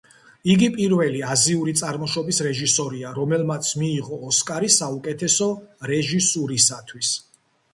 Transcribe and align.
იგი 0.51 0.67
პირველი 0.77 1.19
აზიური 1.33 1.73
წარმოშობის 1.81 2.39
რეჟისორია, 2.47 3.11
რომელმაც 3.19 3.69
მიიღო 3.83 4.19
ოსკარი 4.31 4.71
საუკეთესო 4.79 5.51
რეჟისურისათვის. 5.93 7.13